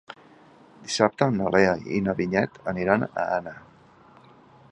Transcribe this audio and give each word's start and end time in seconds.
Dissabte 0.85 1.27
na 1.35 1.51
Lea 1.57 1.75
i 1.99 2.01
na 2.07 2.17
Vinyet 2.21 2.59
aniran 2.73 3.05
a 3.11 3.27
Anna. 3.37 3.57